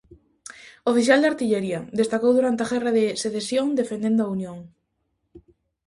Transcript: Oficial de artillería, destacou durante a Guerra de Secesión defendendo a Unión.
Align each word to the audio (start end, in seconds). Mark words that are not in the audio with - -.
Oficial 0.91 1.19
de 1.21 1.29
artillería, 1.31 1.79
destacou 1.99 2.31
durante 2.35 2.61
a 2.63 2.69
Guerra 2.71 2.91
de 2.97 3.05
Secesión 3.23 3.65
defendendo 3.81 4.21
a 4.23 4.31
Unión. 4.35 4.59